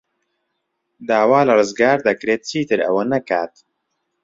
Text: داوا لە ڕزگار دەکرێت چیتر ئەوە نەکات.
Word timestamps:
داوا 1.09 1.39
لە 1.47 1.53
ڕزگار 1.59 1.97
دەکرێت 2.07 2.41
چیتر 2.49 2.79
ئەوە 2.85 3.03
نەکات. 3.13 3.53